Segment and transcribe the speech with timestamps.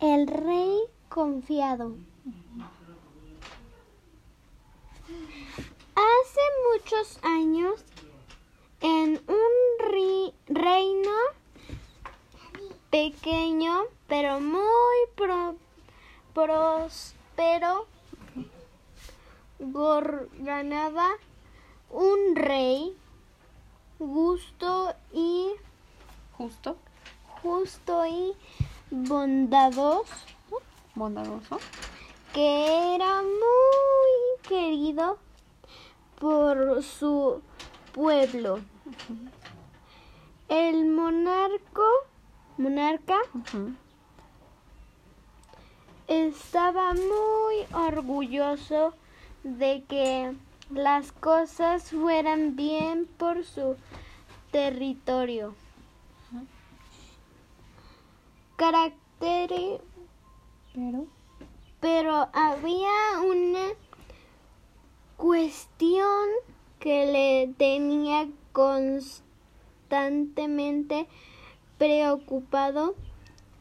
[0.00, 1.94] El rey confiado.
[5.94, 6.40] Hace
[6.72, 7.84] muchos años,
[8.80, 9.52] en un
[10.48, 11.12] reino
[12.90, 14.96] pequeño, pero muy
[16.34, 17.86] próspero,
[19.58, 21.08] gobernaba
[21.90, 22.94] un rey
[23.98, 25.52] justo y
[26.36, 26.76] justo
[27.46, 28.34] justo y
[28.90, 30.26] bondadoso
[30.94, 31.58] bondadoso.
[32.32, 35.18] que era muy querido
[36.18, 37.42] por su
[37.92, 38.60] pueblo.
[40.48, 41.82] El monarco
[42.56, 43.18] monarca
[46.06, 48.94] estaba muy orgulloso
[49.42, 50.34] de que
[50.70, 53.76] las cosas fueran bien por su
[54.50, 55.54] territorio.
[58.56, 59.80] Carácter,
[60.74, 61.06] pero,
[61.78, 63.68] pero había una
[65.18, 66.26] cuestión
[66.80, 71.06] que le tenía constantemente
[71.76, 72.94] preocupado.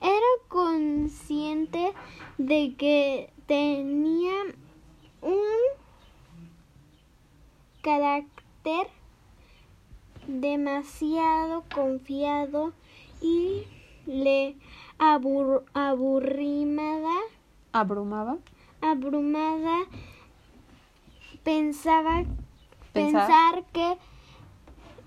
[0.00, 1.92] Era consciente
[2.38, 4.34] de que tenía
[5.20, 5.40] un
[7.82, 8.86] carácter
[10.28, 12.72] demasiado confiado
[13.20, 13.64] y
[14.06, 14.54] le
[14.98, 17.14] aburrimada.
[17.72, 18.38] Abrumaba
[18.80, 19.86] abrumada.
[21.42, 22.24] Pensaba
[22.92, 23.96] pensar, que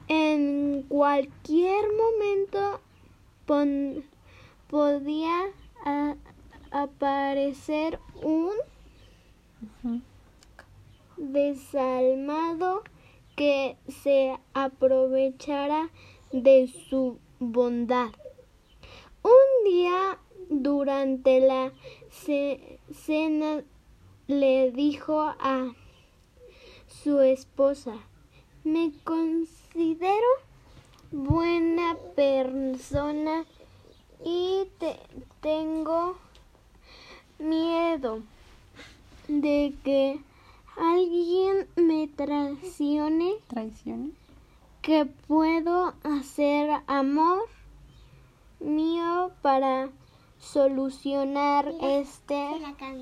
[0.07, 2.79] en cualquier momento
[4.69, 5.47] podía
[6.71, 8.51] aparecer un
[11.17, 12.83] desalmado
[13.35, 15.89] que se aprovechara
[16.31, 18.11] de su bondad.
[20.79, 21.73] Durante la
[22.93, 23.61] cena
[24.27, 25.73] le dijo a
[26.87, 27.95] su esposa,
[28.63, 30.29] me considero
[31.11, 33.43] buena persona
[34.23, 34.69] y
[35.41, 36.15] tengo
[37.39, 38.21] miedo
[39.27, 40.21] de que
[40.77, 44.11] alguien me traicione, traicione,
[44.81, 47.49] que puedo hacer amor
[48.61, 49.89] mío para
[50.39, 52.49] solucionar este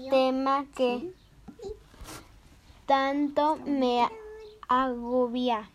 [0.10, 1.14] tema que
[2.86, 4.08] tanto me
[4.68, 5.70] agobia.